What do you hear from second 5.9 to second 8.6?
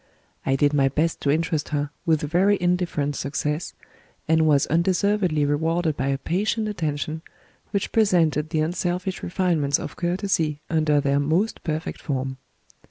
by a patient attention, which presented